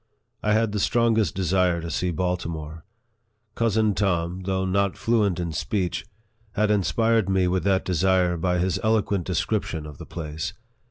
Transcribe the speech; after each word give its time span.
I 0.41 0.53
had 0.53 0.71
the 0.71 0.79
strongest 0.79 1.35
desire 1.35 1.79
to 1.79 1.91
see 1.91 2.09
Baltimore. 2.09 2.83
Cousin 3.53 3.93
Tom, 3.93 4.41
though 4.45 4.65
not 4.65 4.97
fluent 4.97 5.39
in 5.39 5.51
speech, 5.51 6.07
had 6.53 6.71
inspired 6.71 7.29
me 7.29 7.47
with 7.47 7.63
that 7.65 7.85
desire 7.85 8.35
by 8.35 8.57
his 8.57 8.79
eloquent 8.81 9.25
description 9.27 9.85
of 9.85 9.99
the 9.99 10.07
place. 10.07 10.53